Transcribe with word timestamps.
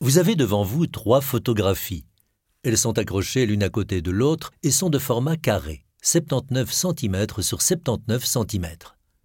Vous 0.00 0.18
avez 0.18 0.36
devant 0.36 0.62
vous 0.62 0.86
trois 0.86 1.20
photographies. 1.20 2.04
Elles 2.62 2.78
sont 2.78 2.98
accrochées 2.98 3.46
l'une 3.46 3.64
à 3.64 3.68
côté 3.68 4.00
de 4.00 4.12
l'autre 4.12 4.52
et 4.62 4.70
sont 4.70 4.90
de 4.90 4.98
format 4.98 5.36
carré, 5.36 5.84
79 6.02 6.72
cm 6.72 7.26
sur 7.40 7.60
79 7.60 8.24
cm. 8.24 8.66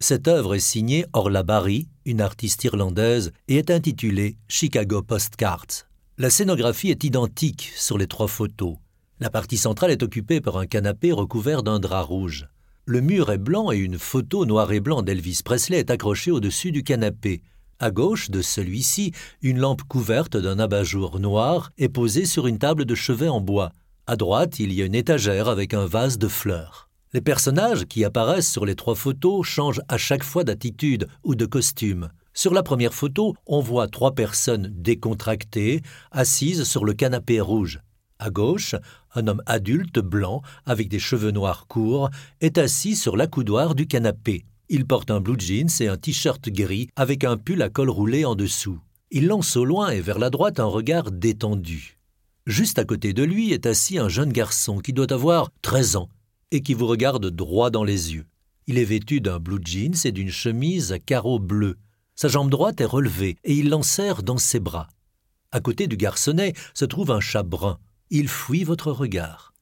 Cette 0.00 0.26
œuvre 0.26 0.56
est 0.56 0.60
signée 0.60 1.06
Orla 1.12 1.44
Barry, 1.44 1.88
une 2.04 2.20
artiste 2.20 2.64
irlandaise, 2.64 3.30
et 3.46 3.58
est 3.58 3.70
intitulée 3.70 4.38
Chicago 4.48 5.02
Postcards. 5.02 5.86
La 6.18 6.30
scénographie 6.30 6.90
est 6.90 7.04
identique 7.04 7.70
sur 7.76 7.96
les 7.96 8.08
trois 8.08 8.26
photos. 8.26 8.74
La 9.20 9.30
partie 9.30 9.58
centrale 9.58 9.92
est 9.92 10.02
occupée 10.02 10.40
par 10.40 10.56
un 10.56 10.66
canapé 10.66 11.12
recouvert 11.12 11.62
d'un 11.62 11.78
drap 11.78 12.02
rouge. 12.02 12.48
Le 12.86 13.00
mur 13.00 13.30
est 13.30 13.38
blanc 13.38 13.70
et 13.70 13.78
une 13.78 14.00
photo 14.00 14.44
noir 14.44 14.72
et 14.72 14.80
blanc 14.80 15.02
d'Elvis 15.02 15.42
Presley 15.44 15.78
est 15.78 15.92
accrochée 15.92 16.32
au-dessus 16.32 16.72
du 16.72 16.82
canapé. 16.82 17.42
À 17.78 17.90
gauche 17.90 18.30
de 18.30 18.40
celui-ci, 18.40 19.12
une 19.42 19.58
lampe 19.58 19.82
couverte 19.82 20.38
d'un 20.38 20.58
abat-jour 20.58 21.20
noir 21.20 21.72
est 21.76 21.90
posée 21.90 22.24
sur 22.24 22.46
une 22.46 22.58
table 22.58 22.86
de 22.86 22.94
chevet 22.94 23.28
en 23.28 23.42
bois. 23.42 23.70
À 24.06 24.16
droite, 24.16 24.58
il 24.60 24.72
y 24.72 24.80
a 24.80 24.86
une 24.86 24.94
étagère 24.94 25.48
avec 25.48 25.74
un 25.74 25.84
vase 25.84 26.16
de 26.16 26.26
fleurs. 26.26 26.88
Les 27.12 27.20
personnages 27.20 27.84
qui 27.84 28.02
apparaissent 28.02 28.50
sur 28.50 28.64
les 28.64 28.76
trois 28.76 28.94
photos 28.94 29.46
changent 29.46 29.82
à 29.88 29.98
chaque 29.98 30.24
fois 30.24 30.42
d'attitude 30.42 31.06
ou 31.22 31.34
de 31.34 31.44
costume. 31.44 32.08
Sur 32.32 32.54
la 32.54 32.62
première 32.62 32.94
photo, 32.94 33.34
on 33.46 33.60
voit 33.60 33.88
trois 33.88 34.14
personnes 34.14 34.72
décontractées, 34.72 35.82
assises 36.12 36.64
sur 36.64 36.86
le 36.86 36.94
canapé 36.94 37.40
rouge. 37.40 37.80
À 38.18 38.30
gauche, 38.30 38.74
un 39.14 39.26
homme 39.26 39.42
adulte 39.44 39.98
blanc, 39.98 40.40
avec 40.64 40.88
des 40.88 40.98
cheveux 40.98 41.30
noirs 41.30 41.66
courts, 41.66 42.08
est 42.40 42.56
assis 42.56 42.96
sur 42.96 43.18
l'accoudoir 43.18 43.74
du 43.74 43.86
canapé. 43.86 44.46
Il 44.68 44.84
porte 44.84 45.12
un 45.12 45.20
blue 45.20 45.38
jeans 45.38 45.68
et 45.78 45.86
un 45.86 45.96
t-shirt 45.96 46.48
gris 46.48 46.88
avec 46.96 47.22
un 47.22 47.36
pull 47.36 47.62
à 47.62 47.68
col 47.68 47.88
roulé 47.88 48.24
en 48.24 48.34
dessous. 48.34 48.80
Il 49.12 49.28
lance 49.28 49.56
au 49.56 49.64
loin 49.64 49.90
et 49.90 50.00
vers 50.00 50.18
la 50.18 50.28
droite 50.28 50.58
un 50.58 50.64
regard 50.64 51.12
détendu. 51.12 51.98
Juste 52.46 52.80
à 52.80 52.84
côté 52.84 53.12
de 53.12 53.22
lui 53.22 53.52
est 53.52 53.66
assis 53.66 53.98
un 53.98 54.08
jeune 54.08 54.32
garçon 54.32 54.80
qui 54.80 54.92
doit 54.92 55.12
avoir 55.12 55.52
13 55.62 55.96
ans 55.96 56.08
et 56.50 56.62
qui 56.62 56.74
vous 56.74 56.88
regarde 56.88 57.30
droit 57.30 57.70
dans 57.70 57.84
les 57.84 58.14
yeux. 58.14 58.26
Il 58.66 58.78
est 58.78 58.84
vêtu 58.84 59.20
d'un 59.20 59.38
blue 59.38 59.60
jeans 59.64 59.94
et 60.04 60.10
d'une 60.10 60.30
chemise 60.30 60.90
à 60.90 60.98
carreaux 60.98 61.38
bleus. 61.38 61.76
Sa 62.16 62.26
jambe 62.26 62.50
droite 62.50 62.80
est 62.80 62.86
relevée 62.86 63.36
et 63.44 63.54
il 63.54 63.68
l'enserre 63.68 64.24
dans 64.24 64.38
ses 64.38 64.58
bras. 64.58 64.88
À 65.52 65.60
côté 65.60 65.86
du 65.86 65.96
garçonnet 65.96 66.54
se 66.74 66.84
trouve 66.84 67.12
un 67.12 67.20
chat 67.20 67.44
brun. 67.44 67.78
Il 68.10 68.28
fuit 68.28 68.64
votre 68.64 68.90
regard. 68.90 69.54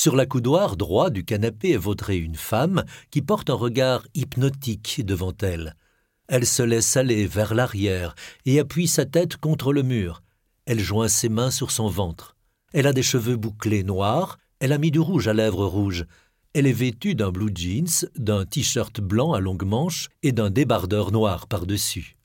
Sur 0.00 0.14
l'accoudoir 0.14 0.76
droit 0.76 1.10
du 1.10 1.24
canapé 1.24 1.72
est 1.72 1.76
vautrée 1.76 2.18
une 2.18 2.36
femme 2.36 2.84
qui 3.10 3.20
porte 3.20 3.50
un 3.50 3.54
regard 3.54 4.06
hypnotique 4.14 5.04
devant 5.04 5.32
elle. 5.42 5.74
Elle 6.28 6.46
se 6.46 6.62
laisse 6.62 6.96
aller 6.96 7.26
vers 7.26 7.52
l'arrière 7.52 8.14
et 8.46 8.60
appuie 8.60 8.86
sa 8.86 9.06
tête 9.06 9.38
contre 9.38 9.72
le 9.72 9.82
mur. 9.82 10.22
Elle 10.66 10.78
joint 10.78 11.08
ses 11.08 11.28
mains 11.28 11.50
sur 11.50 11.72
son 11.72 11.88
ventre. 11.88 12.36
Elle 12.72 12.86
a 12.86 12.92
des 12.92 13.02
cheveux 13.02 13.34
bouclés 13.34 13.82
noirs 13.82 14.38
elle 14.60 14.72
a 14.72 14.78
mis 14.78 14.92
du 14.92 15.00
rouge 15.00 15.26
à 15.26 15.32
lèvres 15.32 15.66
rouges. 15.66 16.06
Elle 16.54 16.68
est 16.68 16.72
vêtue 16.72 17.16
d'un 17.16 17.32
blue 17.32 17.50
jeans, 17.52 18.08
d'un 18.16 18.44
t-shirt 18.44 19.00
blanc 19.00 19.32
à 19.32 19.40
longues 19.40 19.66
manches 19.66 20.10
et 20.22 20.30
d'un 20.30 20.50
débardeur 20.50 21.10
noir 21.10 21.48
par-dessus. 21.48 22.16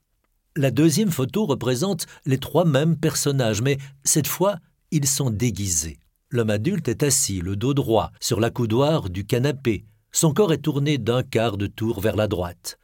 La 0.55 0.69
deuxième 0.69 1.09
photo 1.09 1.47
représente 1.47 2.05
les 2.27 2.37
trois 2.37 2.65
mêmes 2.65 2.97
personnages, 2.97 3.63
mais 3.63 3.80
cette 4.03 4.27
fois, 4.27 4.58
ils 4.91 5.08
sont 5.08 5.31
déguisés. 5.31 5.97
L'homme 6.34 6.50
adulte 6.50 6.88
est 6.88 7.03
assis, 7.03 7.42
le 7.42 7.56
dos 7.56 7.76
droit, 7.76 8.12
sur 8.20 8.39
l'accoudoir 8.39 9.12
du 9.12 9.23
canapé. 9.23 9.86
Son 10.12 10.34
corps 10.34 10.52
est 10.52 10.64
tourné 10.64 10.98
d'un 10.98 11.22
quart 11.22 11.58
de 11.58 11.67
tour 11.67 12.02
vers 12.02 12.16
la 12.16 12.28
droite. 12.28 12.80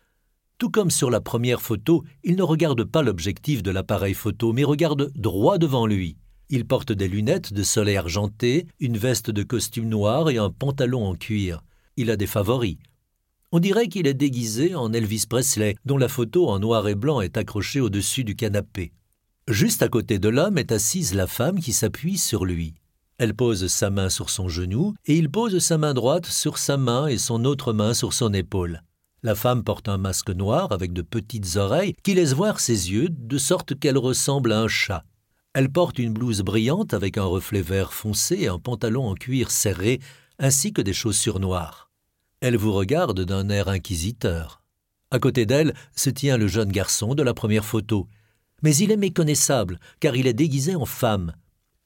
Tout 0.59 0.69
comme 0.69 0.91
sur 0.91 1.09
la 1.09 1.19
première 1.19 1.59
photo, 1.59 2.03
il 2.23 2.35
ne 2.35 2.43
regarde 2.43 2.83
pas 2.83 3.01
l'objectif 3.01 3.63
de 3.63 3.71
l'appareil 3.71 4.13
photo, 4.13 4.53
mais 4.53 4.63
regarde 4.63 5.11
droit 5.15 5.57
devant 5.57 5.87
lui. 5.87 6.15
Il 6.49 6.67
porte 6.67 6.91
des 6.91 7.07
lunettes 7.07 7.51
de 7.51 7.63
soleil 7.63 7.97
argenté, 7.97 8.67
une 8.79 8.99
veste 8.99 9.31
de 9.31 9.41
costume 9.41 9.89
noir 9.89 10.29
et 10.29 10.37
un 10.37 10.51
pantalon 10.51 11.03
en 11.03 11.15
cuir. 11.15 11.63
Il 11.97 12.11
a 12.11 12.17
des 12.17 12.27
favoris. 12.27 12.77
On 13.51 13.59
dirait 13.59 13.87
qu'il 13.87 14.05
est 14.05 14.13
déguisé 14.13 14.75
en 14.75 14.93
Elvis 14.93 15.25
Presley, 15.27 15.75
dont 15.85 15.97
la 15.97 16.07
photo 16.07 16.49
en 16.49 16.59
noir 16.59 16.87
et 16.87 16.93
blanc 16.93 17.19
est 17.19 17.35
accrochée 17.35 17.81
au-dessus 17.81 18.23
du 18.23 18.35
canapé. 18.35 18.93
Juste 19.47 19.81
à 19.81 19.87
côté 19.87 20.19
de 20.19 20.29
l'homme 20.29 20.59
est 20.59 20.71
assise 20.71 21.15
la 21.15 21.25
femme 21.25 21.59
qui 21.59 21.73
s'appuie 21.73 22.19
sur 22.19 22.45
lui. 22.45 22.75
Elle 23.19 23.33
pose 23.33 23.67
sa 23.67 23.89
main 23.89 24.07
sur 24.09 24.29
son 24.29 24.47
genou 24.47 24.95
et 25.05 25.17
il 25.17 25.29
pose 25.29 25.59
sa 25.59 25.77
main 25.77 25.93
droite 25.93 26.25
sur 26.25 26.57
sa 26.57 26.77
main 26.77 27.07
et 27.07 27.17
son 27.17 27.43
autre 27.43 27.73
main 27.73 27.93
sur 27.93 28.13
son 28.13 28.33
épaule. 28.33 28.81
La 29.23 29.35
femme 29.35 29.65
porte 29.65 29.89
un 29.89 29.97
masque 29.97 30.29
noir 30.29 30.71
avec 30.71 30.93
de 30.93 31.01
petites 31.01 31.57
oreilles 31.57 31.95
qui 32.01 32.13
laissent 32.13 32.31
voir 32.31 32.61
ses 32.61 32.91
yeux 32.91 33.09
de 33.09 33.37
sorte 33.37 33.77
qu'elle 33.77 33.97
ressemble 33.97 34.53
à 34.53 34.61
un 34.61 34.69
chat. 34.69 35.03
Elle 35.53 35.69
porte 35.69 35.99
une 35.99 36.13
blouse 36.13 36.43
brillante 36.43 36.93
avec 36.93 37.17
un 37.17 37.25
reflet 37.25 37.61
vert 37.61 37.91
foncé 37.91 38.37
et 38.39 38.47
un 38.47 38.57
pantalon 38.57 39.05
en 39.09 39.15
cuir 39.15 39.51
serré, 39.51 39.99
ainsi 40.37 40.71
que 40.71 40.81
des 40.81 40.93
chaussures 40.93 41.41
noires. 41.41 41.91
Elle 42.39 42.55
vous 42.55 42.71
regarde 42.71 43.25
d'un 43.25 43.49
air 43.49 43.67
inquisiteur. 43.67 44.61
À 45.11 45.19
côté 45.19 45.45
d'elle 45.45 45.73
se 45.93 46.09
tient 46.09 46.37
le 46.37 46.47
jeune 46.47 46.71
garçon 46.71 47.15
de 47.15 47.23
la 47.23 47.33
première 47.33 47.65
photo. 47.65 48.07
Mais 48.63 48.73
il 48.77 48.91
est 48.91 48.97
méconnaissable, 48.97 49.77
car 49.99 50.15
il 50.15 50.25
est 50.25 50.33
déguisé 50.33 50.75
en 50.75 50.85
femme. 50.85 51.33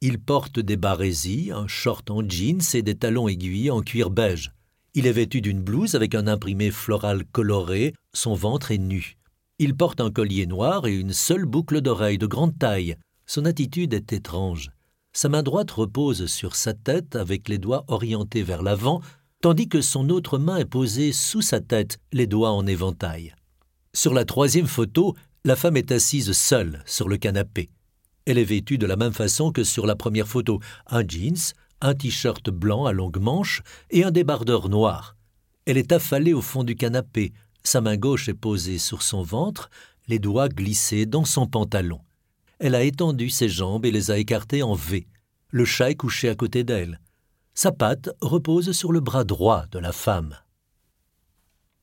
Il 0.06 0.20
porte 0.20 0.60
des 0.60 0.76
barésies, 0.76 1.52
un 1.56 1.66
short 1.66 2.12
en 2.12 2.28
jeans 2.28 2.60
et 2.74 2.82
des 2.82 2.96
talons 2.96 3.30
aiguilles 3.30 3.72
en 3.72 3.80
cuir 3.80 4.10
beige. 4.10 4.52
Il 4.96 5.08
est 5.08 5.14
vêtu 5.14 5.40
d'une 5.40 5.62
blouse 5.62 5.96
avec 5.96 6.14
un 6.14 6.28
imprimé 6.28 6.72
floral 6.72 7.24
coloré, 7.32 7.94
son 8.12 8.34
ventre 8.34 8.72
est 8.72 8.80
nu. 8.80 9.16
Il 9.60 9.78
porte 9.78 10.02
un 10.02 10.12
collier 10.12 10.46
noir 10.46 10.88
et 10.88 10.94
une 10.94 11.14
seule 11.14 11.46
boucle 11.46 11.80
d'oreille 11.80 12.18
de 12.18 12.26
grande 12.26 12.60
taille. 12.60 12.98
Son 13.28 13.46
attitude 13.46 13.94
est 13.94 14.12
étrange. 14.12 14.72
Sa 15.14 15.30
main 15.30 15.42
droite 15.42 15.72
repose 15.72 16.26
sur 16.26 16.58
sa 16.58 16.74
tête 16.74 17.16
avec 17.16 17.48
les 17.48 17.58
doigts 17.58 17.86
orientés 17.88 18.44
vers 18.44 18.62
l'avant, 18.62 19.00
tandis 19.40 19.70
que 19.70 19.80
son 19.80 20.10
autre 20.10 20.38
main 20.38 20.58
est 20.58 20.66
posée 20.66 21.14
sous 21.14 21.42
sa 21.42 21.62
tête, 21.62 21.98
les 22.12 22.28
doigts 22.28 22.52
en 22.52 22.68
éventail. 22.68 23.34
Sur 23.94 24.14
la 24.14 24.26
troisième 24.26 24.68
photo, 24.68 25.16
la 25.46 25.56
femme 25.56 25.78
est 25.78 25.94
assise 25.94 26.34
seule 26.34 26.84
sur 26.86 27.08
le 27.08 27.16
canapé. 27.16 27.70
Elle 28.26 28.38
est 28.38 28.44
vêtue 28.44 28.78
de 28.78 28.86
la 28.86 28.96
même 28.96 29.14
façon 29.14 29.52
que 29.52 29.64
sur 29.64 29.86
la 29.86 29.96
première 29.96 30.28
photo, 30.28 30.60
un 30.88 31.08
jeans, 31.08 31.54
un 31.82 31.94
t-shirt 31.94 32.50
blanc 32.50 32.86
à 32.86 32.94
longues 32.94 33.20
manches 33.20 33.62
et 33.90 34.04
un 34.04 34.12
débardeur 34.12 34.70
noir. 34.70 35.16
Elle 35.66 35.78
est 35.78 35.92
affalée 35.92 36.34
au 36.34 36.42
fond 36.42 36.64
du 36.64 36.76
canapé, 36.76 37.34
sa 37.64 37.82
main 37.82 37.98
gauche 37.98 38.28
est 38.30 38.34
posée 38.34 38.78
sur 38.78 39.02
son 39.02 39.24
ventre, 39.24 39.70
les 40.08 40.20
doigts 40.20 40.50
glissés 40.50 41.06
dans 41.06 41.26
son 41.26 41.48
pantalon. 41.48 42.02
Elle 42.60 42.76
a 42.76 42.84
étendu 42.84 43.30
ses 43.30 43.50
jambes 43.50 43.86
et 43.86 43.92
les 43.92 44.12
a 44.12 44.18
écartées 44.18 44.64
en 44.64 44.74
V. 44.74 45.08
Le 45.50 45.66
chat 45.66 45.92
est 45.92 45.96
couché 45.96 46.30
à 46.30 46.36
côté 46.36 46.64
d'elle. 46.64 47.00
Sa 47.54 47.72
patte 47.72 48.10
repose 48.22 48.72
sur 48.72 48.92
le 48.92 49.00
bras 49.00 49.24
droit 49.24 49.66
de 49.72 49.80
la 49.80 49.92
femme. 49.92 50.36